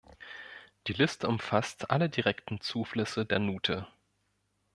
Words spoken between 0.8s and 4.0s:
Die Liste umfasst alle direkten Zuflüsse der Nuthe.